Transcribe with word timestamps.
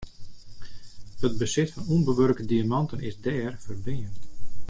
It 1.25 1.33
besit 1.39 1.69
fan 1.73 1.87
ûnbewurke 1.95 2.43
diamanten 2.49 2.99
is 3.09 3.17
dêr 3.25 3.53
ferbean. 3.63 4.13